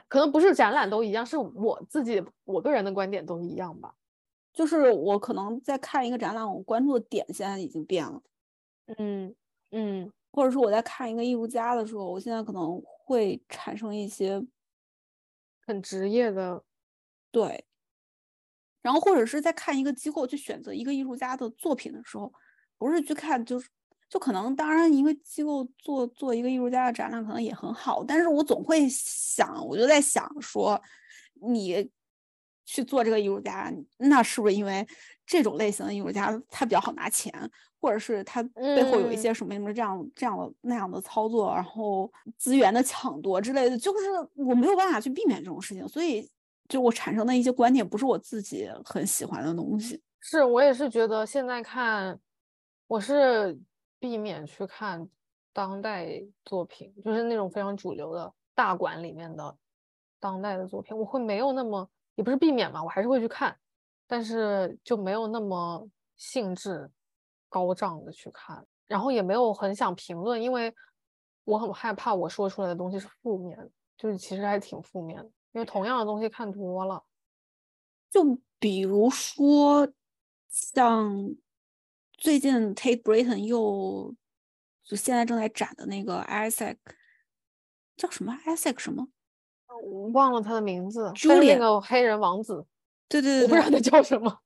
[0.09, 3.95] 可能不是展览都一样，是我自己我个人的观点都一样吧。
[4.53, 8.23] 就是我可能在看一个展览，我关注的点现在已经变了。
[8.99, 9.35] 嗯
[9.73, 14.41] 嗯，或者说我在看一个艺术家的时候，我现在可能会产生一些
[15.67, 16.63] 很职业的
[17.33, 17.65] 对，
[18.83, 22.33] 然后或者是在看一个机构去选择一个艺术家的作品的时候，
[22.79, 23.69] 不是去看就是。
[24.15, 30.81] 就可能，当然，一个机构做做一个艺术家的展览可能也很好，但是我总会想，我就在想说，
[31.43, 31.91] 你
[32.65, 34.87] 去做这个艺术家，那是不是因为
[35.27, 37.33] 这种类型的艺术家他比较好拿钱，
[37.81, 46.31] 或者是他背后有一些什么什么这样这样的那样的操作，然后资源的抢夺之类的，就是我没有办法去避免这种事情，所以
[46.69, 50.01] 就我产生的一些观点不是我自己很喜欢的东西。
[50.21, 52.17] 是我也是觉得现在看，
[52.87, 53.59] 我是
[54.05, 55.09] 避免去看
[55.51, 59.57] 当代作品，就是那种非常主流的大馆里面的
[60.21, 63.59] 当代的作品，我会没有那么也不是避免嘛，我还是会去看，
[64.07, 65.89] 但是就没有那么
[66.19, 66.91] 兴致
[67.49, 70.71] 高涨的去看，然后也没有很想评论，因为
[71.45, 73.59] 我很害怕我说出来的东西是负面，
[73.97, 77.03] 就是其实还挺负面的，因为同样的东西看多了，
[78.11, 79.91] 就比如说。
[80.57, 81.35] 像
[82.17, 84.15] 最近 Tate Britain 又
[84.85, 86.77] 就现在正在展的那个 Isaac
[87.97, 89.09] 叫什么 Isaac 什么？
[89.83, 91.11] 我忘了他的名字。
[91.15, 92.65] Julian 那个黑人王子。
[93.09, 94.41] 对对对，我不知道他叫什么。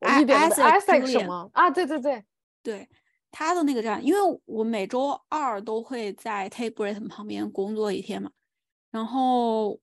[0.00, 1.70] Isaac 什么啊？
[1.70, 2.24] 对对对
[2.62, 2.88] 对，
[3.30, 8.30] 他的那个展，因为我每周二都会在 Tate Britain 旁边工作一天嘛，
[8.90, 9.78] 然后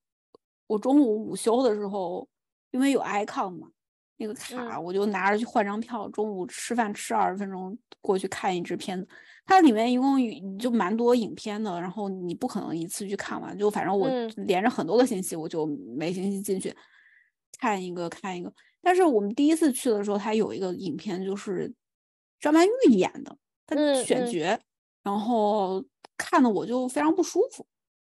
[0.67, 2.27] 我中午午休的时候，
[2.71, 3.69] 因为有 icon 嘛。
[4.17, 9.07] 那个卡我就拿着去换张票，中午吃饭吃二十分钟过去看一支片子。
[9.45, 10.17] 它里面一共
[10.57, 15.65] 就蛮多影片的，然后你不可能一次去看完，就反正我连着很多个星期，我就
[15.97, 16.75] 每星期进去
[17.59, 18.51] 看一个看一个。
[18.81, 21.73] 但是我们第一次去的时候，它有一个影片就是
[22.39, 24.59] 张曼玉演的，她选角，
[25.03, 25.83] 然后
[26.17, 27.65] 看的我就非常不舒服。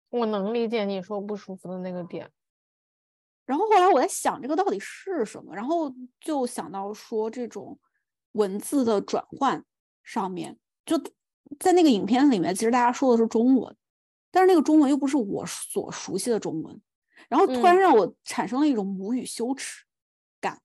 [0.09, 2.27] 我能理解你说不舒服的那个点。
[3.47, 7.79] 然后后来我在想这个到底是什么，然后就想到说这种
[8.33, 9.63] 文字的转换
[10.03, 11.01] 上面，就
[11.57, 13.73] 在那个影片里面，其实大家说的是中文，
[14.31, 16.81] 但是那个中文又不是我所熟悉的中文，
[17.29, 19.85] 然后突然让我产生了一种母语羞耻
[20.41, 20.61] 感。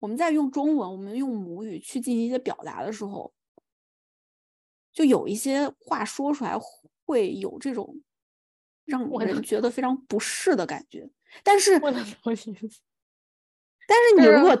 [0.00, 3.32] 我们在用中文，我们用母语去进行一些表达的时候，
[4.92, 6.58] 就有一些话说出来
[7.06, 8.02] 会有这种
[8.84, 11.08] 让人觉得非常不适的感觉。
[11.42, 12.06] 但是，但是
[14.18, 14.56] 你如果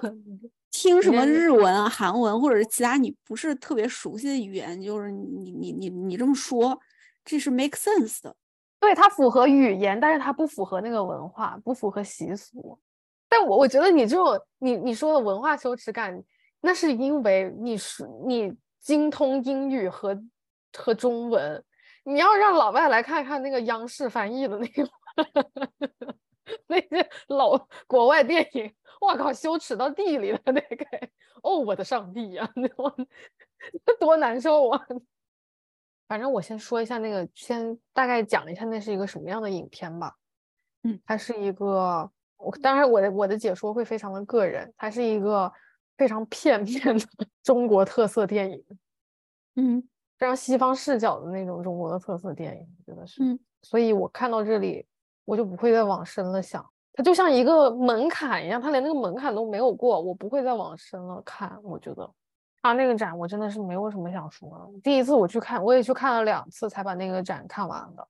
[0.70, 6.78] 听什么日文啊、韩文或者是其他你不是特别熟悉的语言，就是你你你你这么说，
[7.24, 8.34] 这是 make sense 的。
[8.78, 12.78] 对，它符合语言，但是它不符合那个文化，不符合习俗。
[13.28, 16.22] 但我我觉得你这种你你说的文化羞耻感，
[16.60, 20.18] 那是因为你是你精通英语和
[20.72, 21.62] 和中文，
[22.04, 24.88] 你要让老外来看看那个央视翻译的那个。
[26.66, 30.84] 那些老国外电影，我靠，羞耻到地里了那个！
[31.42, 32.68] 哦，我的上帝呀，那
[33.98, 34.86] 多难受啊！
[36.06, 40.16] 反正我先说一下那个，先大概讲一下那是一个什么样的影片吧。
[40.82, 45.50] 嗯，它是一个，我当然我的我的解说会非常的个人，它是一个
[45.96, 48.64] 非常片 面的中国特色电影。
[49.56, 53.22] 嗯，非常西方视角的那种中国的特色电影，我觉得是。
[53.22, 54.86] 嗯，所以我看到这里。
[55.30, 61.56] 我就不会再往深了想，它就像一个门槛一样，它连那个门槛都没有过，我不会再往深了看。
[61.62, 62.10] 我觉得
[62.60, 64.80] 他那个展，我真的是没有什么想说的。
[64.82, 68.04] 第一次我去看，我也去看了两次才把那个展看完的。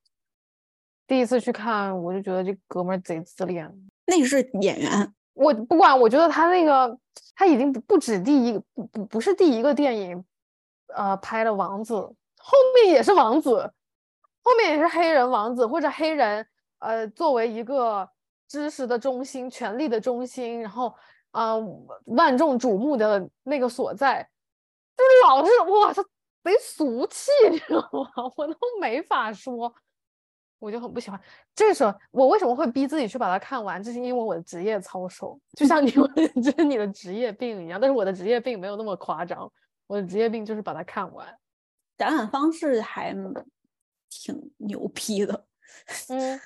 [1.05, 3.71] 第一次去看，我就觉得这哥们儿贼自恋。
[4.07, 6.97] 那是演员，我不管，我觉得他那个
[7.35, 10.25] 他已经不不止第一个，不不不是第一个电影，
[10.95, 13.71] 呃，拍的王子，后面也是王子，
[14.41, 16.47] 后面也是黑人王子或者黑人。
[16.81, 18.09] 呃，作为一个
[18.47, 20.93] 知识的中心、权力的中心，然后
[21.29, 21.55] 啊，
[22.05, 24.27] 万众瞩目的那个所在，
[24.97, 26.03] 就是老是哇，他
[26.43, 28.09] 贼俗气，你知道吗？
[28.35, 29.73] 我都没法说，
[30.57, 31.21] 我就很不喜欢。
[31.53, 33.81] 这时候我为什么会逼自己去把它看完？
[33.81, 36.11] 这是因为我的职业操守，就像你们
[36.43, 37.79] 这是你的职业病一样。
[37.79, 39.49] 但是我的职业病没有那么夸张，
[39.85, 41.27] 我的职业病就是把它看完。
[41.95, 43.15] 展览方式还
[44.09, 45.45] 挺牛批的，
[46.09, 46.41] 嗯。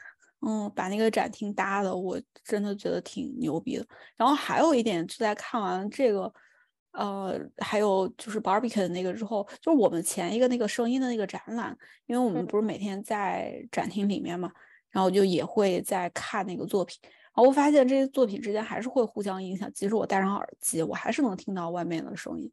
[0.48, 3.88] 嗯，把那个展厅搭的，我真的觉得挺牛逼的。
[4.16, 6.32] 然后还有一点，就在看完这个，
[6.92, 11.76] 呃，还有就是 Barbican 那个之后，就是我们前一个那个声音的那个展览，
[12.06, 14.52] 因为我们不是每天在展厅里面嘛，
[14.92, 17.00] 然后就也会在看那个作品。
[17.02, 22.52] 然后我发现这些作品之间还是会互相影响，即使我戴上耳机，我还是能听到外面的声音。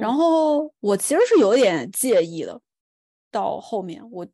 [0.00, 2.60] 然后我其实是有点介意的，
[3.32, 4.24] 到后面我。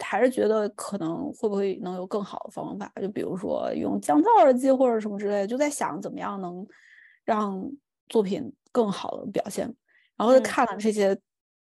[0.00, 6.66] 还是觉得可能会不会能有更好的方法，就比如说用降噪耳机或者什么之类的，就在想怎么样能
[7.24, 7.62] 让
[8.08, 9.72] 作品更好的表现。
[10.16, 11.18] 然后就看了这些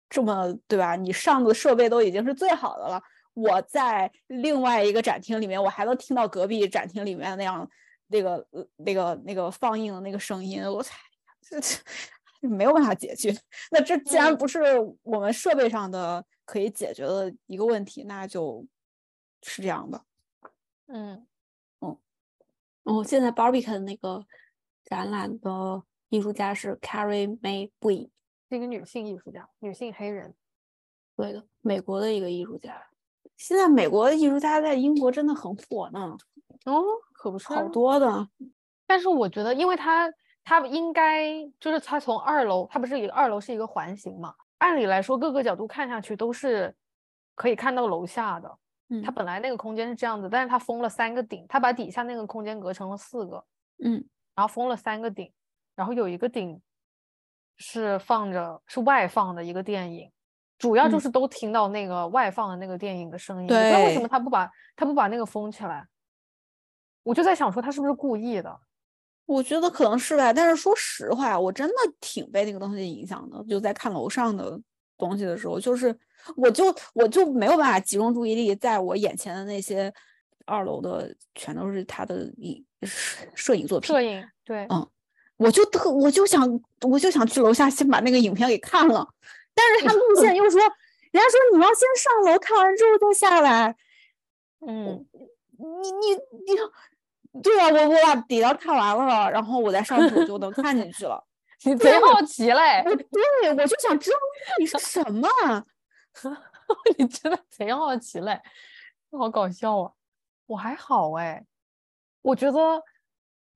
[0.09, 0.97] 这么对吧？
[0.97, 3.03] 你上的设备都已经是最好的了，
[3.35, 7.68] 我在另外一个展厅里面，我还能听到隔壁展厅里面那样
[8.09, 8.47] 那个
[8.77, 10.95] 那个那个放映的那个声音，我操，
[11.43, 11.77] 这这
[12.49, 13.34] 没有办法解决。
[13.72, 14.61] 那这既然不是
[15.03, 16.24] 我们设备上的。
[16.47, 18.66] 可以解决的一个问题，那就
[19.41, 20.05] 是这样的。
[20.88, 21.24] 嗯
[21.78, 21.97] 嗯，
[22.82, 24.26] 哦，现在 Barbican 那个
[24.82, 28.11] 展览的艺术家是 Carrie May Bui，
[28.49, 30.34] 是一个女性艺术家，女性黑人。
[31.16, 32.84] 对的，美国的一个艺术家。
[33.36, 36.18] 现在美国的艺术家在英国真的很火呢。
[36.64, 36.82] 哦，
[37.12, 38.28] 可不是，好多的。
[38.88, 40.12] 但是我觉得，因为他
[40.51, 44.34] 他应该就是他从二楼，他不是一个二楼是一个环形嘛？
[44.59, 46.74] 按理来说，各个角度看下去都是
[47.36, 48.59] 可以看到楼下的。
[48.88, 53.44] 嗯，它本来那个空间是这样子，但是它封了三个顶，它把底下那个空间隔成了四个。
[53.84, 55.32] 嗯，然后封了三个顶，
[55.76, 56.61] 然后有一个顶
[57.59, 60.11] 是放着是外放的一个电影，
[60.59, 63.46] 主要就是都听到那个外放的那个电影的声音。
[63.46, 65.86] 对，不知道为什么他不把他不把那个封起来？
[67.05, 68.61] 我就在想说他是不是故意的？
[69.27, 73.45] 我觉得可能是吧，但是说实话，我真的挺被那个东西影响的。
[73.49, 74.61] 就在看楼上的
[74.99, 75.97] 东西的时候，就是
[76.37, 79.93] 我就我就没有办法集中注意力在我眼前的那些
[80.47, 82.64] 二楼的，全都是他的影
[83.35, 83.87] 摄影作品。
[83.87, 84.85] 摄影对，嗯，
[85.37, 89.09] 我就特我就想我就想去楼下先把那个影片给看了，
[89.55, 90.71] 但是他路线又说，人
[91.12, 93.77] 家说你要先上楼看完之后再下来。
[94.66, 95.07] 嗯，
[95.57, 96.14] 你你
[96.53, 96.61] 你。
[97.43, 101.22] 对啊，我我把底料看完了，然后我再上去我就能看进去了。
[101.62, 102.83] 你贼好奇嘞！
[102.87, 104.16] 我对，我就想知道
[104.59, 105.28] 你是什么。
[106.97, 108.41] 你真的贼好奇嘞，
[109.12, 109.93] 好搞笑啊！
[110.47, 111.45] 我还好哎，
[112.22, 112.59] 我觉得，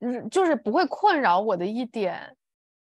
[0.01, 2.37] 嗯，就是不会困扰我的一点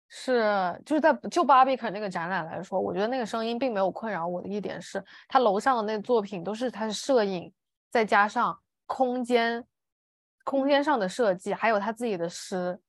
[0.10, 7.54] 是，就是在就巴比肯那个展览来说，我觉得那个声音并没有困扰我的一点是，他楼上的那作品都是他的摄影，
[7.92, 9.64] 再加上空间。
[10.44, 12.80] 空间上的设计，还有他自己的诗，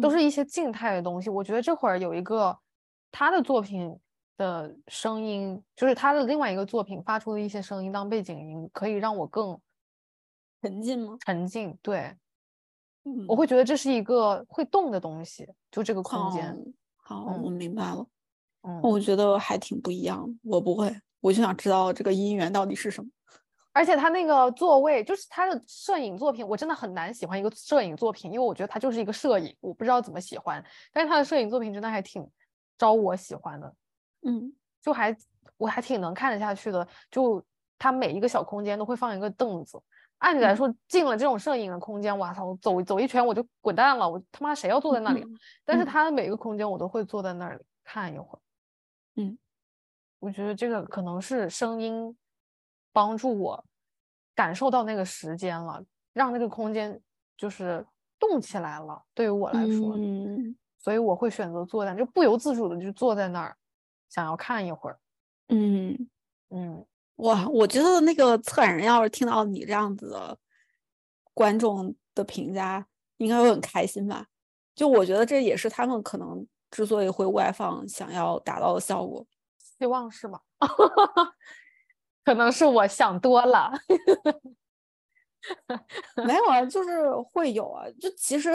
[0.00, 1.28] 都是一些静态的东西。
[1.28, 2.56] 我觉得这会儿有一个
[3.10, 3.98] 他的作品
[4.36, 9.58] 的声音，就是他的另外一个作品发出的一些声音当背景音，可以让我更
[10.62, 11.16] 沉浸吗？
[11.24, 12.16] 沉浸，对，
[13.04, 16.56] 嗯，我会觉得这是一个会动的东西，就这个空间。
[16.96, 18.06] 好，我明白了。
[18.62, 20.28] 嗯，我觉得还挺不一样。
[20.42, 23.08] 我不会，我就想知道这个姻缘到底是什么。
[23.76, 30.64] 而且他那个座位，就是他的摄影作品，我真的很难喜欢一个摄影作品，因为我觉得他就是一个摄影，我不知道怎么喜欢。
[30.94, 32.26] 但是他的摄影作品真的还挺
[32.78, 33.74] 招我喜欢的，
[34.22, 34.50] 嗯，
[34.80, 35.14] 就还
[35.58, 36.88] 我还挺能看得下去的。
[37.10, 37.44] 就
[37.78, 39.78] 他每一个小空间都会放一个凳子，
[40.20, 45.22] 按理来说进了这种摄影的空间，哇操，走走一圈我就滚蛋了，我他妈谁要坐在那里？
[45.66, 48.40] 但是他的每个空间我都会坐在那里看一会儿，
[49.16, 49.36] 嗯，
[50.18, 52.16] 我觉得这个可能是声音。
[52.96, 53.62] 帮助我
[54.34, 55.84] 感受到那个时间了，
[56.14, 56.98] 让那个空间
[57.36, 57.86] 就是
[58.18, 59.02] 动起来了。
[59.12, 63.54] 对于我来说，嗯，所以我会选择坐在，就不由自主的就坐在那儿，
[64.08, 64.98] 想要看一会儿。
[65.48, 66.08] 嗯
[66.48, 66.86] 嗯，
[67.16, 70.38] 哇，我觉得那个策展人要是听到你这样子的
[71.34, 72.86] 观众的评价，
[73.18, 74.26] 应该会很开心吧？
[74.74, 79.26] 就我觉得这也是他们可能之所以会外放，想要达到的效果。
[79.58, 80.40] 希望是吧？
[82.26, 83.70] 可能是我想多了，
[86.26, 87.86] 没有啊，就是会有啊。
[88.00, 88.50] 就其实，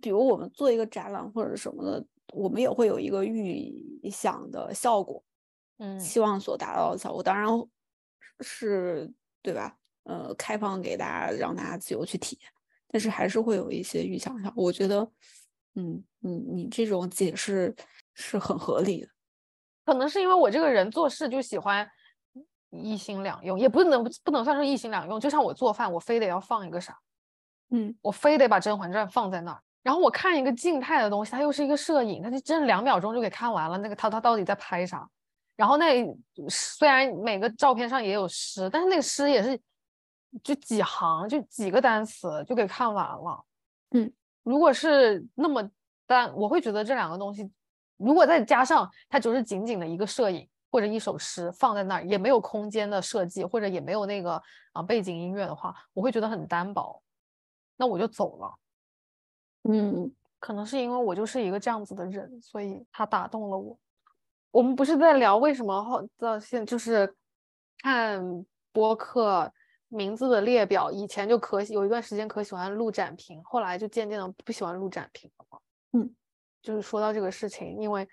[0.00, 5.20] 比如我们做一个展览或者什么的，我们也会有一个预想的效果，
[5.78, 7.48] 嗯，期望所达到的效果，当然
[8.42, 9.76] 是对吧？
[10.04, 12.48] 呃，开放给大家，让大家自由去体验，
[12.86, 14.64] 但是还是会有一些预想效果。
[14.64, 15.00] 我觉得，
[15.74, 17.74] 嗯，你你这种解释
[18.14, 19.08] 是很合理的。
[19.84, 21.90] 可能是因为我这个人做事就喜欢。
[22.70, 26.96] 一心两用也不能不能算是一心两用，就像我做饭，我非得要放一个啥，
[27.70, 33.76] 嗯，我非得把《甄嬛传》放在那儿，然后我看一个静态的东西，它又是一个摄影，它就真两秒钟就给看完了。
[33.78, 35.08] 那个他他到底在拍啥？
[35.56, 36.06] 然后那
[36.48, 39.60] 虽然每个照片上也有诗，但是那个诗也是
[40.42, 43.44] 就几行，就几个单词就给看完了。
[43.90, 44.10] 嗯，
[44.42, 45.68] 如果是那么
[46.06, 47.50] 单，我会觉得这两个东西，
[47.96, 50.48] 如果再加上它就是仅仅的一个摄影。
[50.70, 54.40] 或者一首诗放在那儿，也没有空间的设计，或者也没有那个
[54.72, 57.02] 啊背景音乐的话，我会觉得很单薄，
[57.76, 58.54] 那我就走了。
[59.64, 63.76] 嗯，可能是因为我就是一个这样子的人，所以他打动了我。
[64.52, 67.12] 我们不是在聊为什么后到现就是
[67.78, 68.22] 看
[68.72, 69.52] 播客
[69.88, 75.58] 名字的列表，以前就可有一段时间可喜欢录展评，后来就渐渐的不喜欢录展评了嘛。
[75.92, 76.14] 嗯，
[76.62, 78.08] 就是说到这个事情，因为。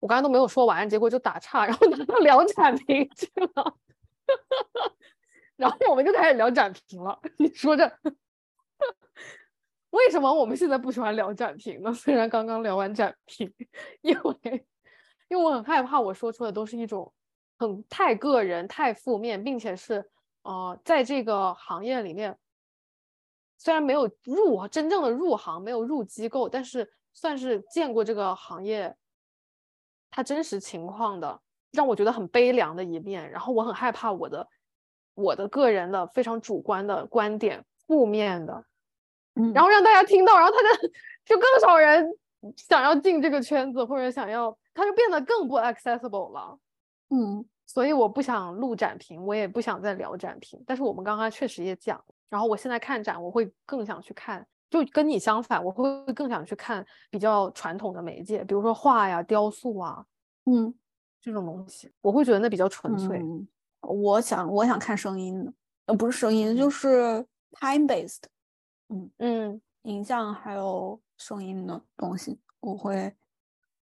[0.00, 3.76] 我刚才都没有说完，结果就打岔，然后拿到聊展评去了，
[5.56, 7.20] 然后我们就开始聊展评了。
[7.36, 7.90] 你说这
[9.90, 11.92] 为什么我们现在不喜欢聊展评呢？
[11.92, 13.52] 虽然刚刚聊完展评，
[14.00, 14.66] 因为
[15.28, 17.12] 因为我很害怕我说出的都是一种
[17.58, 20.08] 很太个人、太负面，并且是
[20.42, 22.38] 呃，在这个行业里面
[23.58, 28.96] 虽然没有入真正的入行，没有入机构，但是算是见过这个行业
[30.10, 31.40] 它真实情况的，
[31.72, 33.30] 让我觉得很悲凉的一面。
[33.30, 34.48] 然后我很害怕我的
[35.14, 38.64] 我的个人的非常主观的观点，负面的，
[39.34, 40.88] 嗯，然后让大家听到，然后他就
[41.24, 42.08] 就更少人
[42.56, 46.58] 想要进这个圈子，或者想要，他就变得更不 accessible 了。
[47.10, 50.62] 嗯，所以我不想录展评，我也不想再聊展评。
[50.66, 52.02] 但是我们刚刚确实也讲。
[52.28, 60.06] 然后我现在看展，我会更想去看，就跟你相反，我会更想去看比较传统的媒介，比如说画呀、雕塑啊，
[60.44, 60.72] 嗯，
[61.20, 63.20] 这种东西，我会觉得那比较纯粹。
[63.80, 65.52] 我想，我想看声音的，
[65.86, 68.22] 呃，不是声音，就是 time based，
[68.88, 73.12] 嗯嗯，影像还有声音的东西，我会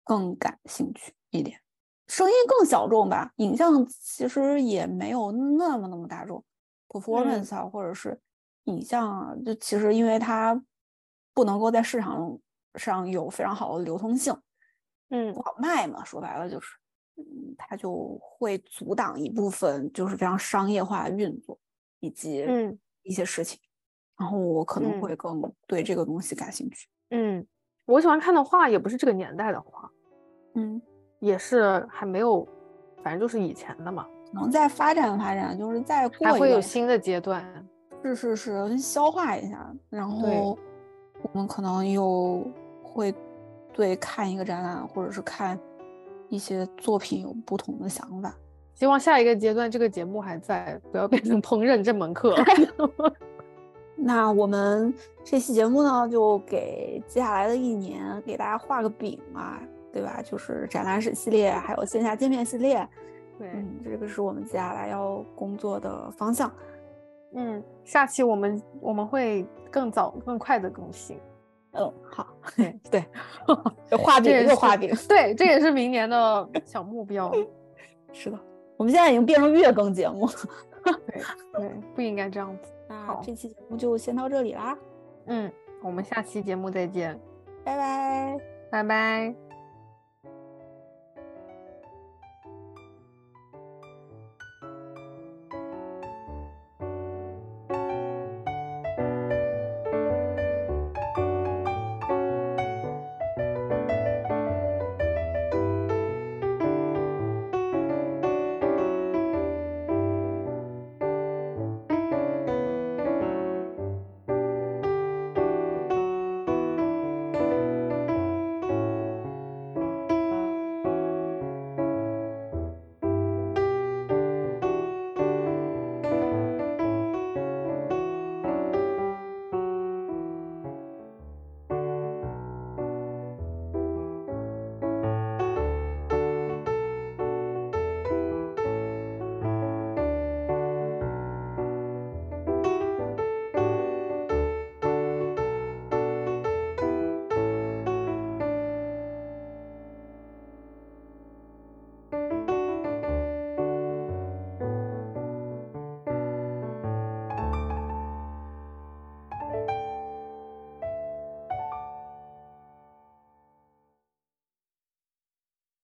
[0.04, 1.60] 更感兴趣一点。
[2.06, 6.44] 声音更小众吧，影像其实也没有那么那么大众
[6.88, 8.20] ，performance 啊，或者是。
[8.68, 10.60] 影像啊，就其实因为它
[11.34, 12.38] 不能够在市场
[12.74, 14.36] 上有非常好的流通性，
[15.10, 16.04] 嗯，不好卖嘛。
[16.04, 16.76] 说白了就是，
[17.16, 17.24] 嗯，
[17.56, 21.58] 它就会阻挡一部分就是非常商业化的运作
[22.00, 23.58] 以及嗯一些事情。
[24.18, 26.88] 然后我可能会更对这个东西感兴趣。
[27.10, 27.46] 嗯，
[27.86, 29.90] 我喜欢看的画也不是这个年代的画，
[30.56, 30.82] 嗯，
[31.20, 32.46] 也是还没有，
[33.02, 34.06] 反正就是以前的嘛。
[34.34, 37.66] 能再发展发展，就是再过还会有新的阶段。
[38.02, 40.58] 是是是，消化一下，然后
[41.22, 42.44] 我们可能又
[42.82, 43.14] 会
[43.72, 45.58] 对看一个展览或者是看
[46.28, 48.34] 一些作品有不同的想法。
[48.74, 52.36] 希望下一个阶段这个节目还在，不要变成烹饪这门课。
[54.00, 54.94] 那我们
[55.24, 59.58] 这期节目呢，就给接下来的一年给大家画个饼嘛，
[59.92, 60.22] 对吧？
[60.22, 62.88] 就是展览室系列，还有线下见面系列。
[63.36, 66.48] 对，嗯，这个是我们接下来要工作的方向。
[67.34, 71.18] 嗯，下期我们我们会更早更快的更新。
[71.72, 72.26] 嗯，好，
[72.56, 73.04] 对对，
[73.98, 77.30] 画饼又画饼，对，这也是明年的小目标。
[78.12, 78.38] 是的，
[78.76, 80.32] 我们现在已经变成月更节目了。
[81.06, 81.22] 对
[81.60, 82.70] 对，不应该这样子。
[82.88, 84.76] 那这期节目就先到这里啦。
[85.26, 85.52] 嗯，
[85.82, 87.18] 我们下期节目再见。
[87.62, 88.38] 拜拜，
[88.70, 89.47] 拜拜。